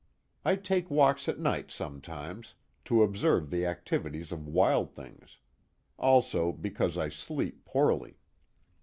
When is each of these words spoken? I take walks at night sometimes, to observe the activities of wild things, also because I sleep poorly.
I 0.43 0.55
take 0.55 0.89
walks 0.89 1.29
at 1.29 1.37
night 1.37 1.69
sometimes, 1.69 2.55
to 2.85 3.03
observe 3.03 3.51
the 3.51 3.67
activities 3.67 4.31
of 4.31 4.47
wild 4.47 4.95
things, 4.95 5.37
also 5.99 6.51
because 6.51 6.97
I 6.97 7.09
sleep 7.09 7.63
poorly. 7.65 8.17